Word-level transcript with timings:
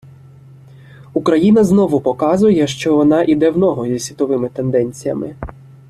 Україна 1.13 1.63
знову 1.63 1.99
показує, 2.01 2.67
що 2.67 2.95
вона 2.95 3.23
іде 3.23 3.49
в 3.51 3.57
ногу 3.57 3.87
зі 3.87 3.99
світовими 3.99 4.49
тенденціями. 4.49 5.35